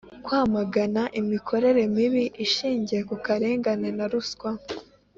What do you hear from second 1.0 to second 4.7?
imikorere mibi ishingiye ku karengane na ruswa.